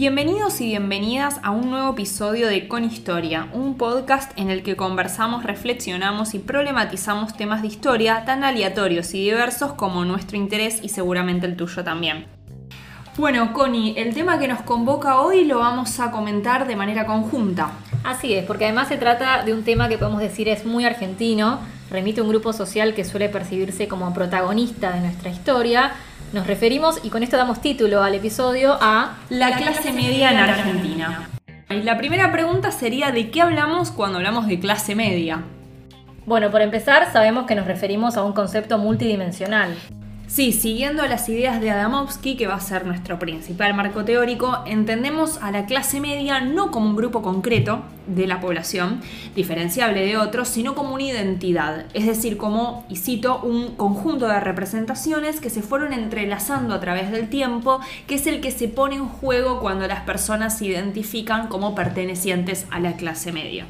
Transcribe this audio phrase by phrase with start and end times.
[0.00, 4.74] Bienvenidos y bienvenidas a un nuevo episodio de Con Historia, un podcast en el que
[4.74, 10.88] conversamos, reflexionamos y problematizamos temas de historia tan aleatorios y diversos como nuestro interés y
[10.88, 12.24] seguramente el tuyo también.
[13.18, 17.72] Bueno, Connie, el tema que nos convoca hoy lo vamos a comentar de manera conjunta.
[18.02, 21.60] Así es, porque además se trata de un tema que podemos decir es muy argentino,
[21.90, 25.92] remite a un grupo social que suele percibirse como protagonista de nuestra historia.
[26.32, 31.28] Nos referimos, y con esto damos título al episodio, a La clase media en Argentina.
[31.68, 35.42] Y la primera pregunta sería ¿de qué hablamos cuando hablamos de clase media?
[36.26, 39.74] Bueno, por empezar, sabemos que nos referimos a un concepto multidimensional.
[40.30, 45.38] Sí, siguiendo las ideas de Adamovsky, que va a ser nuestro principal marco teórico, entendemos
[45.42, 49.00] a la clase media no como un grupo concreto de la población,
[49.34, 54.38] diferenciable de otros, sino como una identidad, es decir, como, y cito, un conjunto de
[54.38, 58.94] representaciones que se fueron entrelazando a través del tiempo, que es el que se pone
[58.94, 63.66] en juego cuando las personas se identifican como pertenecientes a la clase media.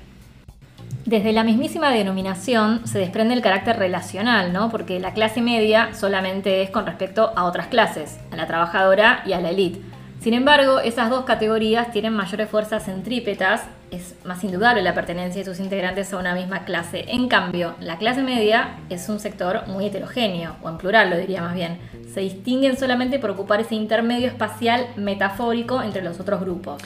[1.11, 4.71] Desde la mismísima denominación se desprende el carácter relacional, ¿no?
[4.71, 9.33] Porque la clase media solamente es con respecto a otras clases, a la trabajadora y
[9.33, 9.81] a la élite.
[10.21, 15.51] Sin embargo, esas dos categorías tienen mayores fuerzas centrípetas, es más indudable la pertenencia de
[15.51, 17.07] sus integrantes a una misma clase.
[17.09, 21.43] En cambio, la clase media es un sector muy heterogéneo, o en plural lo diría
[21.43, 21.81] más bien.
[22.15, 26.81] Se distinguen solamente por ocupar ese intermedio espacial metafórico entre los otros grupos.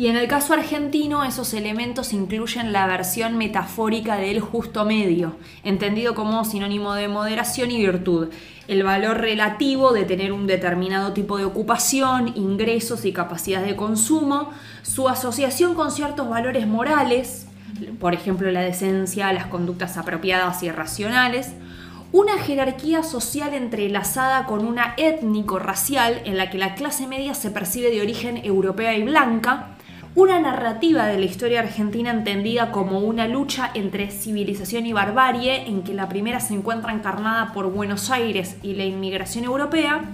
[0.00, 6.14] Y en el caso argentino, esos elementos incluyen la versión metafórica del justo medio, entendido
[6.14, 8.28] como sinónimo de moderación y virtud,
[8.66, 14.52] el valor relativo de tener un determinado tipo de ocupación, ingresos y capacidad de consumo,
[14.80, 17.46] su asociación con ciertos valores morales,
[17.98, 21.50] por ejemplo la decencia, las conductas apropiadas y racionales,
[22.10, 27.90] una jerarquía social entrelazada con una étnico-racial en la que la clase media se percibe
[27.90, 29.76] de origen europea y blanca,
[30.14, 35.82] una narrativa de la historia argentina entendida como una lucha entre civilización y barbarie, en
[35.82, 40.10] que la primera se encuentra encarnada por Buenos Aires y la inmigración europea,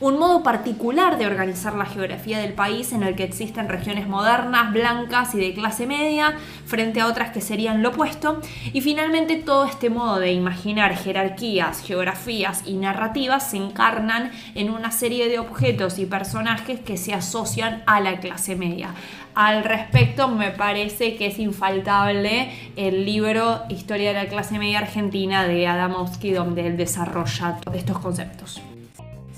[0.00, 4.72] un modo particular de organizar la geografía del país en el que existen regiones modernas,
[4.72, 6.36] blancas y de clase media,
[6.66, 8.40] frente a otras que serían lo opuesto,
[8.72, 14.92] y finalmente todo este modo de imaginar jerarquías, geografías y narrativas se encarnan en una
[14.92, 18.94] serie de objetos y personajes que se asocian a la clase media.
[19.34, 25.46] Al respecto, me parece que es infaltable el libro Historia de la clase media argentina
[25.46, 28.60] de Adamowski, donde él desarrolla estos conceptos.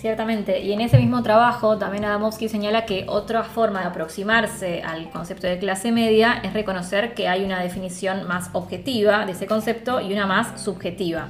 [0.00, 5.10] Ciertamente, y en ese mismo trabajo también Adamowski señala que otra forma de aproximarse al
[5.10, 10.00] concepto de clase media es reconocer que hay una definición más objetiva de ese concepto
[10.00, 11.28] y una más subjetiva.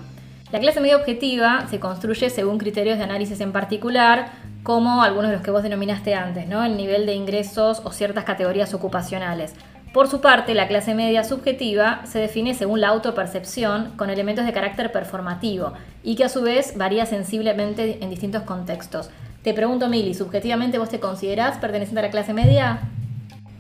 [0.53, 4.31] La clase media objetiva se construye según criterios de análisis en particular,
[4.63, 6.65] como algunos de los que vos denominaste antes, ¿no?
[6.65, 9.57] el nivel de ingresos o ciertas categorías ocupacionales.
[9.93, 14.53] Por su parte, la clase media subjetiva se define según la autopercepción con elementos de
[14.53, 15.73] carácter performativo
[16.05, 19.11] y que a su vez varía sensiblemente en distintos contextos.
[19.43, 22.83] Te pregunto, Mili, ¿subjetivamente vos te considerás perteneciente a la clase media?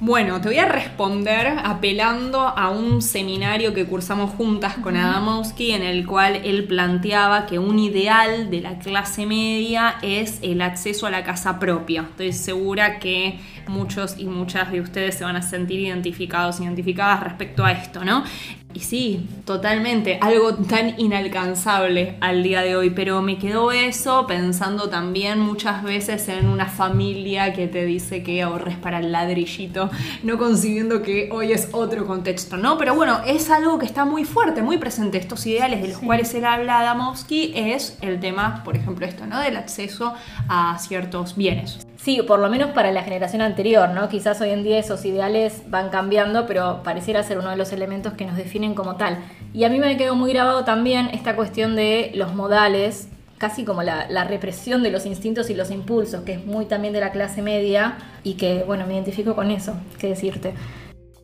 [0.02, 5.82] Bueno, te voy a responder apelando a un seminario que cursamos juntas con Adamowski en
[5.82, 11.10] el cual él planteaba que un ideal de la clase media es el acceso a
[11.10, 12.06] la casa propia.
[12.12, 17.62] Estoy segura que muchos y muchas de ustedes se van a sentir identificados, identificadas respecto
[17.62, 18.24] a esto, ¿no?
[18.72, 24.88] Y sí, totalmente, algo tan inalcanzable al día de hoy, pero me quedó eso pensando
[24.88, 29.90] también muchas veces en una familia que te dice que ahorres para el ladrillito,
[30.22, 32.78] no consiguiendo que hoy es otro contexto, ¿no?
[32.78, 36.32] Pero bueno, es algo que está muy fuerte, muy presente, estos ideales de los cuales
[36.34, 39.40] él habla Adamowski, es el tema, por ejemplo, esto, ¿no?
[39.40, 40.14] Del acceso
[40.48, 41.86] a ciertos bienes.
[42.02, 44.08] Sí, por lo menos para la generación anterior, ¿no?
[44.08, 48.14] Quizás hoy en día esos ideales van cambiando, pero pareciera ser uno de los elementos
[48.14, 48.38] que nos
[48.74, 49.18] como tal.
[49.52, 53.82] Y a mí me quedó muy grabado también esta cuestión de los modales, casi como
[53.82, 57.10] la, la, represión de los instintos y los impulsos, que es muy también de la
[57.10, 60.54] clase media y que, bueno, me identifico con eso, qué decirte.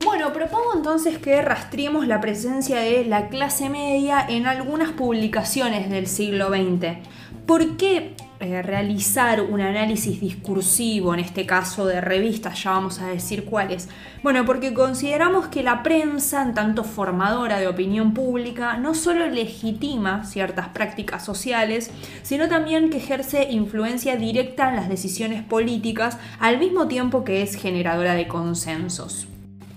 [0.05, 6.07] Bueno, propongo entonces que rastreemos la presencia de la clase media en algunas publicaciones del
[6.07, 6.99] siglo XX.
[7.45, 13.07] ¿Por qué eh, realizar un análisis discursivo, en este caso de revistas, ya vamos a
[13.07, 13.89] decir cuáles.
[14.23, 20.25] Bueno, porque consideramos que la prensa, en tanto formadora de opinión pública, no solo legitima
[20.25, 21.91] ciertas prácticas sociales,
[22.23, 27.55] sino también que ejerce influencia directa en las decisiones políticas, al mismo tiempo que es
[27.55, 29.29] generadora de consensos.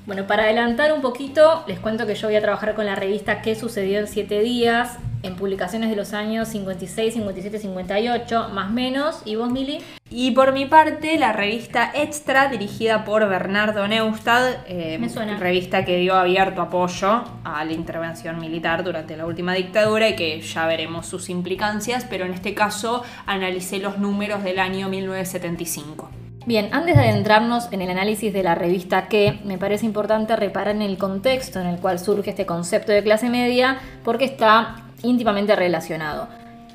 [0.10, 3.44] Bueno, para adelantar un poquito, les cuento que yo voy a trabajar con la revista
[3.44, 4.98] ¿Qué sucedió en siete días?
[5.22, 9.22] en publicaciones de los años 56, 57, 58, más menos.
[9.26, 9.82] ¿Y vos, Mili?
[10.10, 15.38] Y por mi parte, la revista Extra, dirigida por Bernardo Neustad, eh, Me suena.
[15.38, 20.42] revista que dio abierto apoyo a la intervención militar durante la última dictadura y que
[20.42, 26.10] ya veremos sus implicancias, pero en este caso analicé los números del año 1975.
[26.50, 30.76] Bien, antes de adentrarnos en el análisis de la revista que, me parece importante reparar
[30.76, 35.56] en el contexto en el cual surge este concepto de clase media, porque está íntimamente
[35.56, 36.28] relacionado.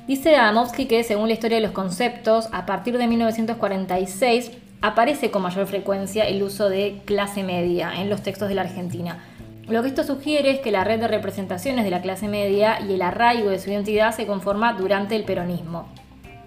[0.07, 5.41] Dice Adamowski que, según la historia de los conceptos, a partir de 1946 aparece con
[5.41, 9.25] mayor frecuencia el uso de clase media en los textos de la Argentina.
[9.67, 12.93] Lo que esto sugiere es que la red de representaciones de la clase media y
[12.93, 15.89] el arraigo de su identidad se conforma durante el peronismo.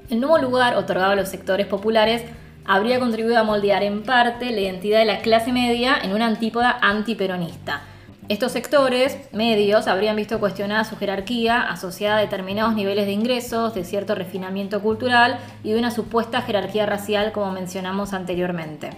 [0.09, 2.25] El nuevo lugar otorgado a los sectores populares
[2.69, 6.79] habría contribuido a moldear en parte la identidad de la clase media en una antípoda
[6.83, 7.81] antiperonista.
[8.29, 13.85] Estos sectores medios habrían visto cuestionada su jerarquía asociada a determinados niveles de ingresos, de
[13.85, 18.91] cierto refinamiento cultural y de una supuesta jerarquía racial como mencionamos anteriormente.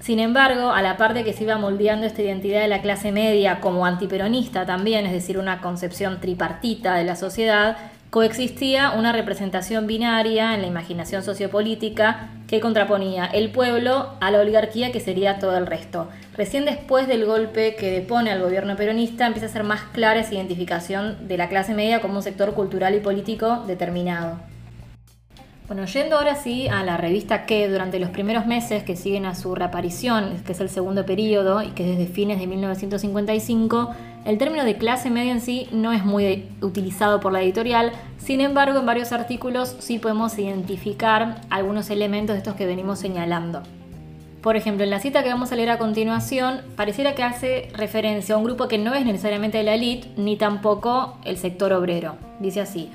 [0.00, 3.12] Sin embargo, a la par de que se iba moldeando esta identidad de la clase
[3.12, 7.78] media como antiperonista también, es decir, una concepción tripartita de la sociedad,
[8.14, 14.92] coexistía una representación binaria en la imaginación sociopolítica que contraponía el pueblo a la oligarquía
[14.92, 16.06] que sería todo el resto.
[16.36, 20.34] Recién después del golpe que depone al gobierno peronista empieza a ser más clara esa
[20.34, 24.38] identificación de la clase media como un sector cultural y político determinado.
[25.66, 29.34] Bueno, yendo ahora sí a la revista que durante los primeros meses que siguen a
[29.34, 34.38] su reaparición, que es el segundo periodo y que es desde fines de 1955, el
[34.38, 38.78] término de clase media en sí no es muy utilizado por la editorial, sin embargo
[38.78, 43.62] en varios artículos sí podemos identificar algunos elementos de estos que venimos señalando.
[44.40, 48.34] Por ejemplo, en la cita que vamos a leer a continuación, pareciera que hace referencia
[48.34, 52.16] a un grupo que no es necesariamente la élite, ni tampoco el sector obrero.
[52.40, 52.90] Dice así.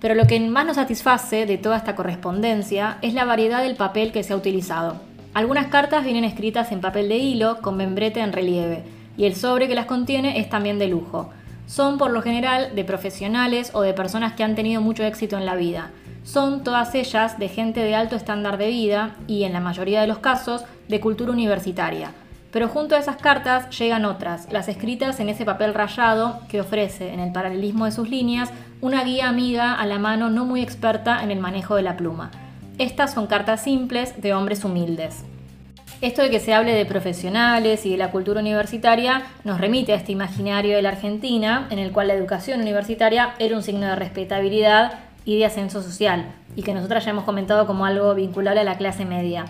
[0.00, 4.12] Pero lo que más nos satisface de toda esta correspondencia es la variedad del papel
[4.12, 4.96] que se ha utilizado.
[5.32, 8.84] Algunas cartas vienen escritas en papel de hilo con membrete en relieve,
[9.16, 11.30] y el sobre que las contiene es también de lujo.
[11.66, 15.46] Son por lo general de profesionales o de personas que han tenido mucho éxito en
[15.46, 15.90] la vida.
[16.24, 20.06] Son todas ellas de gente de alto estándar de vida y, en la mayoría de
[20.06, 22.12] los casos, de cultura universitaria.
[22.50, 27.12] Pero junto a esas cartas llegan otras, las escritas en ese papel rayado que ofrece,
[27.12, 28.50] en el paralelismo de sus líneas,
[28.80, 32.30] una guía amiga a la mano no muy experta en el manejo de la pluma.
[32.78, 35.24] Estas son cartas simples de hombres humildes.
[36.00, 39.96] Esto de que se hable de profesionales y de la cultura universitaria nos remite a
[39.96, 43.96] este imaginario de la Argentina, en el cual la educación universitaria era un signo de
[43.96, 46.26] respetabilidad y de ascenso social,
[46.56, 49.46] y que nosotras ya hemos comentado como algo vinculable a la clase media.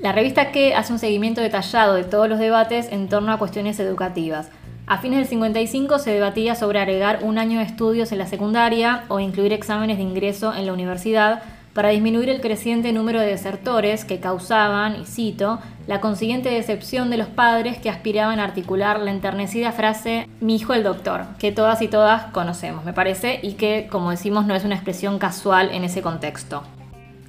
[0.00, 3.78] La revista que hace un seguimiento detallado de todos los debates en torno a cuestiones
[3.80, 4.48] educativas.
[4.86, 9.04] A fines del 55 se debatía sobre agregar un año de estudios en la secundaria
[9.08, 11.42] o incluir exámenes de ingreso en la universidad
[11.78, 17.18] para disminuir el creciente número de desertores que causaban, y cito, la consiguiente decepción de
[17.18, 21.80] los padres que aspiraban a articular la enternecida frase mi hijo el doctor, que todas
[21.80, 25.84] y todas conocemos, me parece, y que, como decimos, no es una expresión casual en
[25.84, 26.64] ese contexto.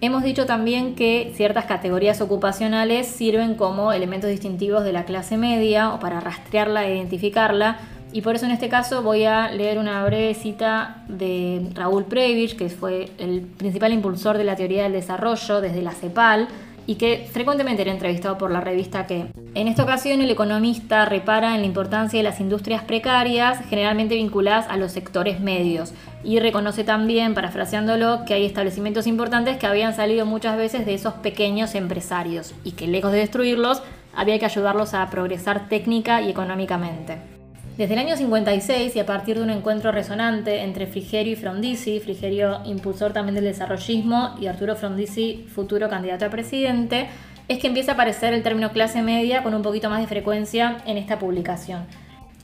[0.02, 5.94] Hemos dicho también que ciertas categorías ocupacionales sirven como elementos distintivos de la clase media
[5.94, 7.78] o para rastrearla e identificarla,
[8.12, 12.56] y por eso en este caso voy a leer una breve cita de Raúl Preivich,
[12.56, 16.48] que fue el principal impulsor de la teoría del desarrollo desde la CEPAL
[16.88, 19.28] y que frecuentemente era entrevistado por la revista que.
[19.54, 24.66] En esta ocasión el economista repara en la importancia de las industrias precarias, generalmente vinculadas
[24.70, 25.94] a los sectores medios,
[26.24, 31.14] y reconoce también, parafraseándolo, que hay establecimientos importantes que habían salido muchas veces de esos
[31.14, 33.84] pequeños empresarios y que lejos de destruirlos,
[34.16, 37.39] había que ayudarlos a progresar técnica y económicamente.
[37.80, 42.02] Desde el año 56 y a partir de un encuentro resonante entre Frigerio y Frondizi,
[42.02, 47.08] Frigerio impulsor también del desarrollismo y Arturo Frondizi futuro candidato a presidente,
[47.48, 50.80] es que empieza a aparecer el término clase media con un poquito más de frecuencia
[50.86, 51.86] en esta publicación.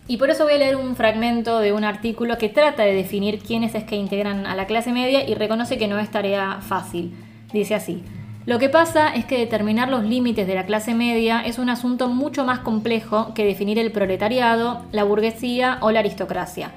[0.08, 3.40] Y por eso voy a leer un fragmento de un artículo que trata de definir
[3.40, 7.14] quiénes es que integran a la clase media y reconoce que no es tarea fácil.
[7.52, 8.06] Dice así.
[8.46, 12.10] Lo que pasa es que determinar los límites de la clase media es un asunto
[12.10, 16.70] mucho más complejo que definir el proletariado, la burguesía o la aristocracia.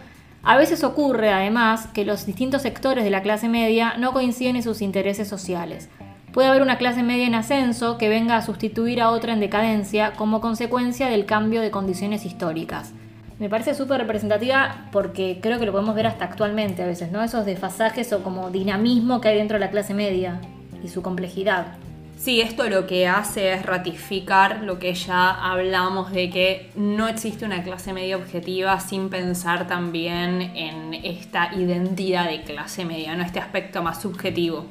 [0.42, 4.62] A veces ocurre, además, que los distintos sectores de la clase media no coinciden en
[4.62, 5.90] sus intereses sociales.
[6.32, 10.12] Puede haber una clase media en ascenso que venga a sustituir a otra en decadencia
[10.12, 12.94] como consecuencia del cambio de condiciones históricas.
[13.38, 17.22] Me parece súper representativa porque creo que lo podemos ver hasta actualmente a veces, ¿no?
[17.22, 20.40] Esos desfasajes o como dinamismo que hay dentro de la clase media
[20.82, 21.76] y su complejidad.
[22.18, 27.44] Sí, esto lo que hace es ratificar lo que ya hablamos de que no existe
[27.44, 33.22] una clase media objetiva sin pensar también en esta identidad de clase media, ¿no?
[33.22, 34.66] este aspecto más subjetivo.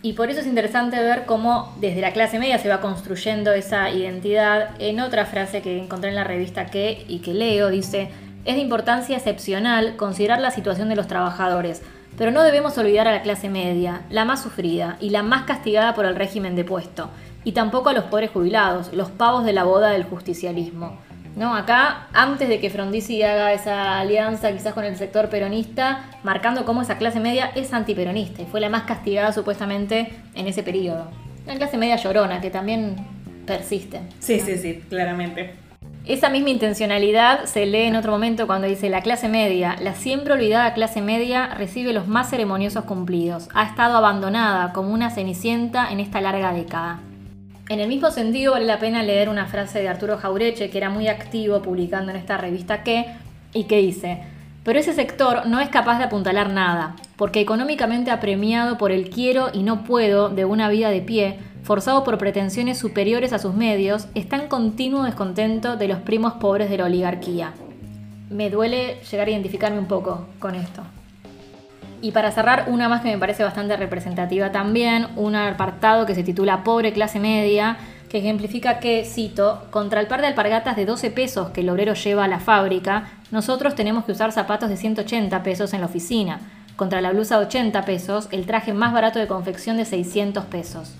[0.00, 3.90] Y por eso es interesante ver cómo desde la clase media se va construyendo esa
[3.90, 4.70] identidad.
[4.80, 8.08] En otra frase que encontré en la revista que y que leo dice,
[8.44, 11.82] es de importancia excepcional considerar la situación de los trabajadores
[12.16, 15.94] pero no debemos olvidar a la clase media, la más sufrida y la más castigada
[15.94, 17.10] por el régimen depuesto,
[17.44, 20.98] y tampoco a los pobres jubilados, los pavos de la boda del justicialismo.
[21.34, 21.56] ¿No?
[21.56, 26.82] Acá, antes de que Frondizi haga esa alianza quizás con el sector peronista, marcando cómo
[26.82, 31.08] esa clase media es antiperonista y fue la más castigada supuestamente en ese periodo.
[31.46, 32.96] La clase media llorona, que también
[33.46, 34.02] persiste.
[34.18, 35.61] Sí, sí, sí, claramente.
[36.04, 40.32] Esa misma intencionalidad se lee en otro momento cuando dice la clase media, la siempre
[40.32, 46.00] olvidada clase media recibe los más ceremoniosos cumplidos, ha estado abandonada como una cenicienta en
[46.00, 46.98] esta larga década.
[47.68, 50.90] En el mismo sentido vale la pena leer una frase de Arturo Jaureche, que era
[50.90, 53.06] muy activo publicando en esta revista que,
[53.54, 54.24] y que dice,
[54.64, 59.50] pero ese sector no es capaz de apuntalar nada, porque económicamente apremiado por el quiero
[59.52, 64.08] y no puedo de una vida de pie, forzado por pretensiones superiores a sus medios,
[64.14, 67.52] está en continuo descontento de los primos pobres de la oligarquía.
[68.30, 70.82] Me duele llegar a identificarme un poco con esto.
[72.00, 76.24] Y para cerrar, una más que me parece bastante representativa también, un apartado que se
[76.24, 77.76] titula Pobre clase media,
[78.08, 81.94] que ejemplifica que, cito, contra el par de alpargatas de 12 pesos que el obrero
[81.94, 86.40] lleva a la fábrica, nosotros tenemos que usar zapatos de 180 pesos en la oficina.
[86.74, 90.94] Contra la blusa de 80 pesos, el traje más barato de confección de 600 pesos.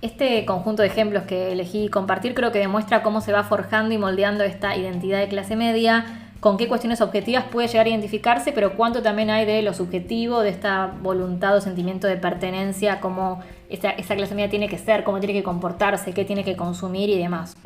[0.00, 3.98] Este conjunto de ejemplos que elegí compartir creo que demuestra cómo se va forjando y
[3.98, 8.74] moldeando esta identidad de clase media, con qué cuestiones objetivas puede llegar a identificarse, pero
[8.74, 13.96] cuánto también hay de lo subjetivo, de esta voluntad o sentimiento de pertenencia, cómo esa,
[13.96, 17.56] clase media tiene que ser, cómo tiene que comportarse, qué tiene que consumir y demás.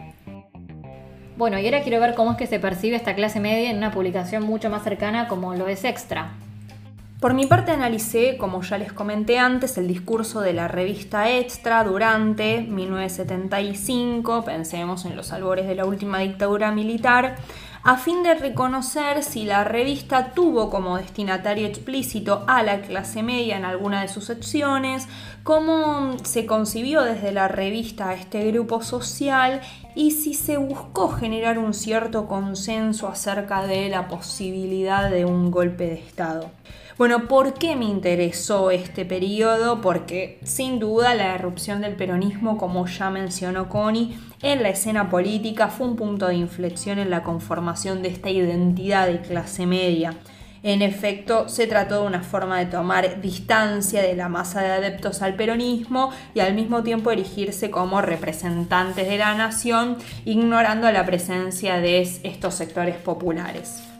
[1.36, 3.90] Bueno, y ahora quiero ver cómo es que se percibe esta clase media en una
[3.90, 6.32] publicación mucho más cercana como lo es Extra.
[7.22, 11.84] Por mi parte analicé, como ya les comenté antes, el discurso de la revista Extra
[11.84, 17.36] durante 1975, pensemos en los albores de la última dictadura militar,
[17.84, 23.56] a fin de reconocer si la revista tuvo como destinatario explícito a la clase media
[23.56, 25.06] en alguna de sus secciones,
[25.44, 29.60] cómo se concibió desde la revista a este grupo social
[29.94, 35.86] y si se buscó generar un cierto consenso acerca de la posibilidad de un golpe
[35.86, 36.50] de Estado.
[36.98, 39.80] Bueno, ¿por qué me interesó este periodo?
[39.80, 45.68] Porque sin duda la erupción del peronismo, como ya mencionó Connie, en la escena política
[45.68, 50.14] fue un punto de inflexión en la conformación de esta identidad de clase media.
[50.62, 55.22] En efecto, se trató de una forma de tomar distancia de la masa de adeptos
[55.22, 59.96] al peronismo y al mismo tiempo erigirse como representantes de la nación,
[60.26, 63.91] ignorando la presencia de estos sectores populares.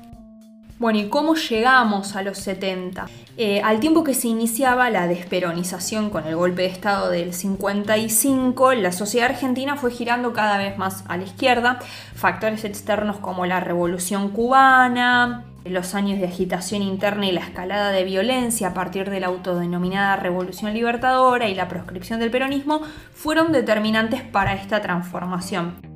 [0.83, 3.07] Bueno, ¿y cómo llegamos a los 70?
[3.37, 8.75] Eh, al tiempo que se iniciaba la desperonización con el golpe de Estado del 55,
[8.75, 11.79] la sociedad argentina fue girando cada vez más a la izquierda.
[12.17, 18.03] Factores externos como la revolución cubana, los años de agitación interna y la escalada de
[18.03, 22.81] violencia a partir de la autodenominada Revolución Libertadora y la proscripción del peronismo
[23.15, 25.92] fueron determinantes para esta transformación.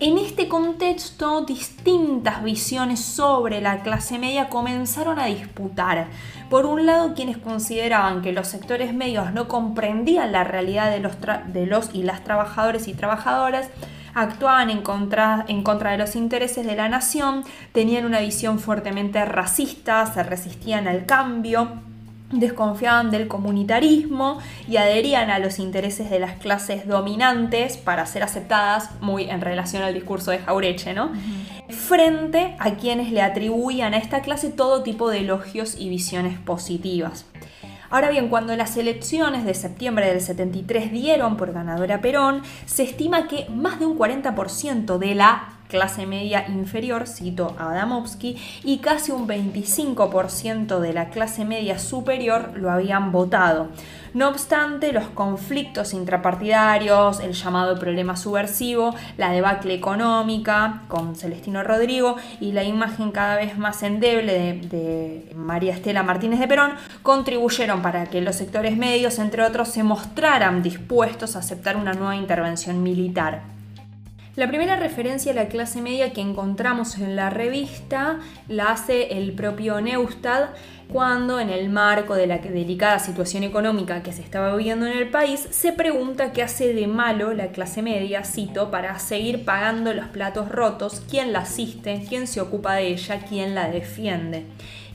[0.00, 6.06] En este contexto, distintas visiones sobre la clase media comenzaron a disputar.
[6.48, 11.90] Por un lado, quienes consideraban que los sectores medios no comprendían la realidad de los,
[11.92, 13.70] y las trabajadores y trabajadoras,
[14.14, 19.24] actuaban en contra, en contra de los intereses de la nación, tenían una visión fuertemente
[19.24, 21.87] racista, se resistían al cambio
[22.30, 28.90] desconfiaban del comunitarismo y adherían a los intereses de las clases dominantes para ser aceptadas,
[29.00, 31.10] muy en relación al discurso de Jaureche, ¿no?
[31.70, 37.24] Frente a quienes le atribuían a esta clase todo tipo de elogios y visiones positivas.
[37.90, 43.28] Ahora bien, cuando las elecciones de septiembre del 73 dieron por ganadora Perón, se estima
[43.28, 47.68] que más de un 40% de la clase media inferior, cito a
[48.64, 53.68] y casi un 25% de la clase media superior lo habían votado.
[54.14, 62.16] No obstante, los conflictos intrapartidarios, el llamado problema subversivo, la debacle económica con Celestino Rodrigo
[62.40, 66.72] y la imagen cada vez más endeble de, de María Estela Martínez de Perón
[67.02, 72.16] contribuyeron para que los sectores medios, entre otros, se mostraran dispuestos a aceptar una nueva
[72.16, 73.57] intervención militar.
[74.38, 79.32] La primera referencia a la clase media que encontramos en la revista la hace el
[79.32, 80.50] propio Neustad
[80.92, 85.10] cuando en el marco de la delicada situación económica que se estaba viviendo en el
[85.10, 90.06] país, se pregunta qué hace de malo la clase media, cito, para seguir pagando los
[90.06, 94.46] platos rotos, quién la asiste, quién se ocupa de ella, quién la defiende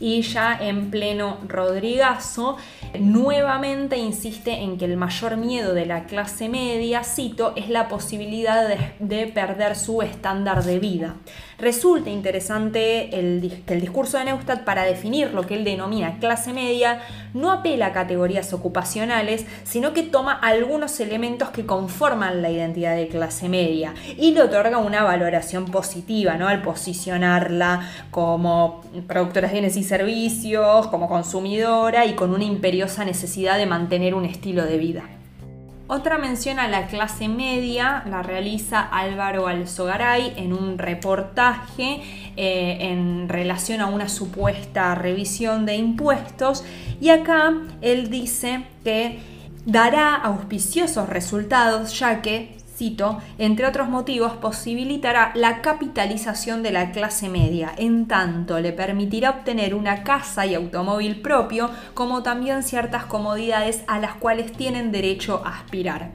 [0.03, 2.57] y ya en pleno Rodrigazo
[2.99, 8.67] nuevamente insiste en que el mayor miedo de la clase media, cito, es la posibilidad
[8.99, 11.15] de, perder su estándar de vida.
[11.57, 16.51] Resulta interesante el, que el discurso de Neustadt para definir lo que él denomina clase
[16.51, 16.99] media
[17.33, 23.07] no apela a categorías ocupacionales, sino que toma algunos elementos que conforman la identidad de
[23.07, 26.47] clase media y le otorga una valoración positiva, ¿no?
[26.47, 33.57] Al posicionarla como productora de bienes y servicios, como consumidora y con una imperiosa necesidad
[33.57, 35.03] de mantener un estilo de vida.
[35.93, 42.01] Otra mención a la clase media la realiza Álvaro Alzogaray en un reportaje
[42.35, 46.63] eh, en relación a una supuesta revisión de impuestos.
[46.99, 49.19] Y acá él dice que
[49.67, 52.57] dará auspiciosos resultados ya que
[53.37, 59.73] entre otros motivos, posibilitará la capitalización de la clase media, en tanto le permitirá obtener
[59.73, 65.57] una casa y automóvil propio, como también ciertas comodidades a las cuales tienen derecho a
[65.57, 66.11] aspirar.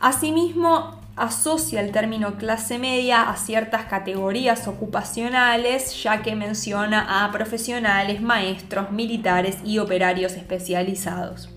[0.00, 8.22] Asimismo, asocia el término clase media a ciertas categorías ocupacionales, ya que menciona a profesionales,
[8.22, 11.50] maestros, militares y operarios especializados.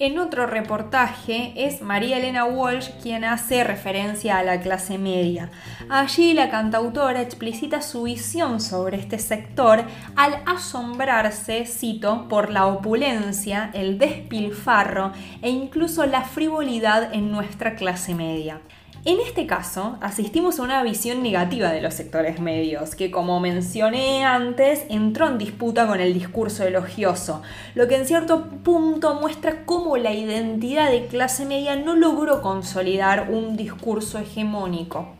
[0.00, 5.50] En otro reportaje es María Elena Walsh quien hace referencia a la clase media.
[5.88, 9.84] Allí la cantautora explicita su visión sobre este sector
[10.16, 18.16] al asombrarse, cito, por la opulencia, el despilfarro e incluso la frivolidad en nuestra clase
[18.16, 18.62] media.
[19.06, 24.24] En este caso, asistimos a una visión negativa de los sectores medios, que como mencioné
[24.24, 27.42] antes, entró en disputa con el discurso elogioso,
[27.74, 33.28] lo que en cierto punto muestra cómo la identidad de clase media no logró consolidar
[33.30, 35.12] un discurso hegemónico.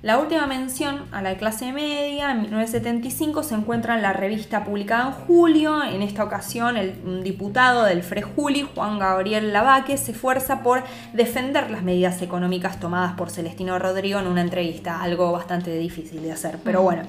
[0.00, 5.08] La última mención a la clase media en 1975 se encuentra en la revista publicada
[5.08, 5.82] en julio.
[5.82, 10.84] En esta ocasión, el diputado del Frejuli, Juan Gabriel Lavaque, se esfuerza por
[11.14, 16.30] defender las medidas económicas tomadas por Celestino Rodrigo en una entrevista, algo bastante difícil de
[16.30, 17.02] hacer, pero bueno.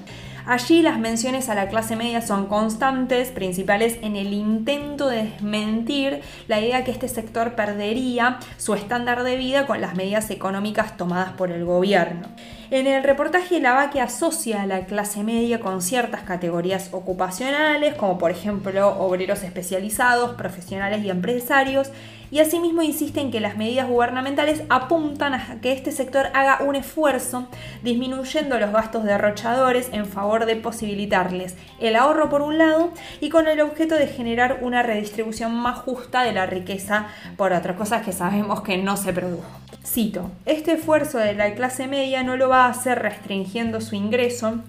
[0.48, 6.22] Allí las menciones a la clase media son constantes, principales en el intento de desmentir
[6.48, 11.34] la idea que este sector perdería su estándar de vida con las medidas económicas tomadas
[11.34, 12.30] por el gobierno.
[12.72, 18.30] En el reportaje Lavaque asocia a la clase media con ciertas categorías ocupacionales, como por
[18.30, 21.90] ejemplo obreros especializados, profesionales y empresarios,
[22.30, 26.76] y asimismo insiste en que las medidas gubernamentales apuntan a que este sector haga un
[26.76, 27.48] esfuerzo
[27.82, 33.48] disminuyendo los gastos derrochadores en favor de posibilitarles el ahorro por un lado y con
[33.48, 38.12] el objeto de generar una redistribución más justa de la riqueza por otras cosas que
[38.12, 39.69] sabemos que no se produjo.
[39.86, 44.60] Cito, este esfuerzo de la clase media no lo va a hacer restringiendo su ingreso,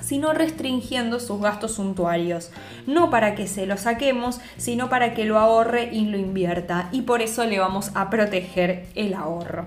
[0.00, 2.50] sino restringiendo sus gastos suntuarios,
[2.86, 7.02] no para que se lo saquemos, sino para que lo ahorre y lo invierta, y
[7.02, 9.66] por eso le vamos a proteger el ahorro.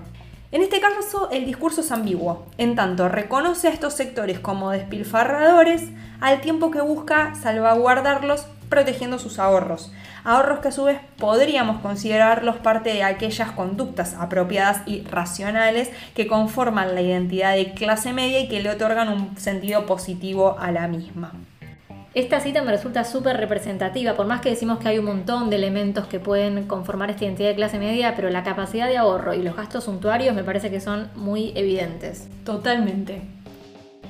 [0.52, 5.84] En este caso, el discurso es ambiguo, en tanto reconoce a estos sectores como despilfarradores,
[6.20, 9.92] al tiempo que busca salvaguardarlos protegiendo sus ahorros.
[10.24, 16.26] Ahorros que a su vez podríamos considerarlos parte de aquellas conductas apropiadas y racionales que
[16.26, 20.86] conforman la identidad de clase media y que le otorgan un sentido positivo a la
[20.86, 21.32] misma.
[22.14, 25.56] Esta cita me resulta súper representativa, por más que decimos que hay un montón de
[25.56, 29.42] elementos que pueden conformar esta identidad de clase media, pero la capacidad de ahorro y
[29.42, 32.28] los gastos suntuarios me parece que son muy evidentes.
[32.44, 33.22] Totalmente.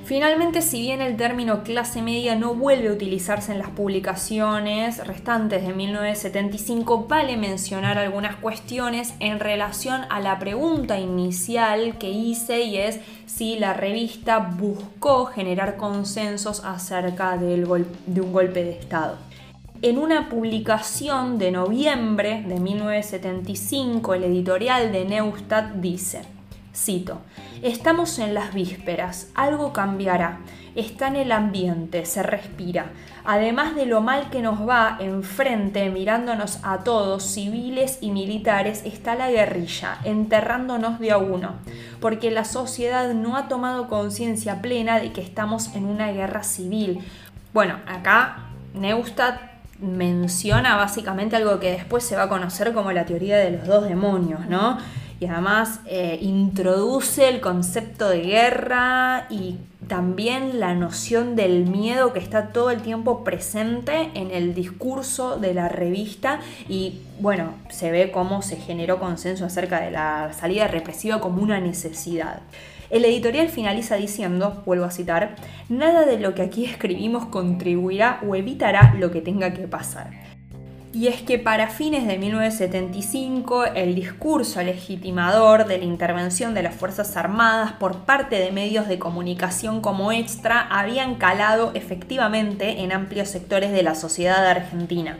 [0.04, 5.64] Finalmente, si bien el término clase media no vuelve a utilizarse en las publicaciones restantes
[5.64, 12.78] de 1975, vale mencionar algunas cuestiones en relación a la pregunta inicial que hice y
[12.78, 19.18] es si la revista buscó generar consensos acerca de un golpe de Estado.
[19.82, 26.22] En una publicación de noviembre de 1975, el editorial de Neustadt dice,
[26.74, 27.20] Cito,
[27.60, 30.38] estamos en las vísperas, algo cambiará,
[30.74, 32.92] está en el ambiente, se respira.
[33.24, 39.14] Además de lo mal que nos va enfrente, mirándonos a todos, civiles y militares, está
[39.14, 41.56] la guerrilla, enterrándonos de a uno,
[42.00, 47.00] porque la sociedad no ha tomado conciencia plena de que estamos en una guerra civil.
[47.52, 53.36] Bueno, acá Neustadt menciona básicamente algo que después se va a conocer como la teoría
[53.36, 54.78] de los dos demonios, ¿no?
[55.22, 59.54] Y además eh, introduce el concepto de guerra y
[59.86, 65.54] también la noción del miedo que está todo el tiempo presente en el discurso de
[65.54, 71.20] la revista y bueno, se ve cómo se generó consenso acerca de la salida represiva
[71.20, 72.40] como una necesidad.
[72.90, 75.36] El editorial finaliza diciendo, vuelvo a citar,
[75.68, 80.21] nada de lo que aquí escribimos contribuirá o evitará lo que tenga que pasar
[80.94, 86.74] y es que para fines de 1975 el discurso legitimador de la intervención de las
[86.74, 93.28] Fuerzas Armadas por parte de medios de comunicación como extra habían calado efectivamente en amplios
[93.28, 95.18] sectores de la sociedad argentina.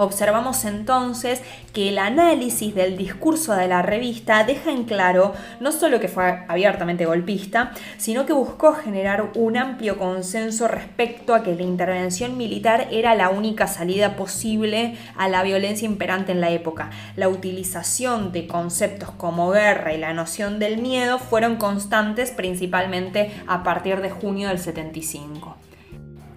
[0.00, 5.98] Observamos entonces que el análisis del discurso de la revista deja en claro no solo
[5.98, 11.64] que fue abiertamente golpista, sino que buscó generar un amplio consenso respecto a que la
[11.64, 16.90] intervención militar era la única salida posible a la violencia imperante en la época.
[17.16, 23.64] La utilización de conceptos como guerra y la noción del miedo fueron constantes principalmente a
[23.64, 25.56] partir de junio del 75.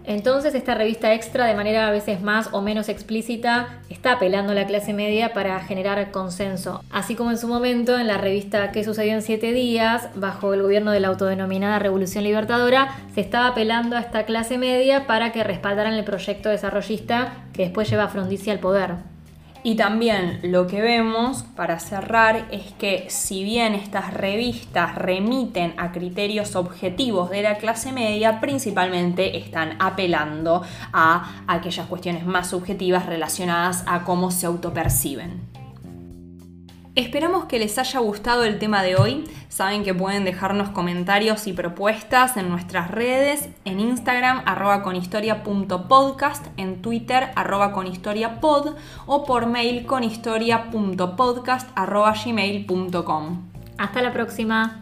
[0.05, 4.55] Entonces esta revista extra, de manera a veces más o menos explícita, está apelando a
[4.55, 6.83] la clase media para generar consenso.
[6.91, 10.09] Así como en su momento en la revista ¿Qué sucedió en siete días?
[10.15, 15.07] Bajo el gobierno de la autodenominada Revolución Libertadora, se estaba apelando a esta clase media
[15.07, 19.11] para que respaldaran el proyecto desarrollista que después lleva a Frondizi al poder.
[19.63, 25.91] Y también lo que vemos, para cerrar, es que si bien estas revistas remiten a
[25.91, 33.84] criterios objetivos de la clase media, principalmente están apelando a aquellas cuestiones más subjetivas relacionadas
[33.86, 35.61] a cómo se autoperciben.
[36.95, 39.23] Esperamos que les haya gustado el tema de hoy.
[39.47, 46.82] Saben que pueden dejarnos comentarios y propuestas en nuestras redes, en Instagram arroba conhistoria.podcast, en
[46.82, 48.75] Twitter arroba conhistoriapod
[49.06, 53.41] o por mail conhistoria.podcast arroba gmail.com.
[53.77, 54.81] Hasta la próxima.